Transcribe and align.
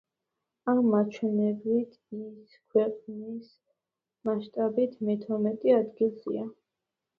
ამ 0.71 0.77
მაჩვენებლით 0.93 1.93
ის 2.21 2.55
ქვეყნის 2.71 3.53
მასშტაბით 4.31 4.99
მეთორმეტე 5.11 5.79
ადგილზეა. 5.85 6.51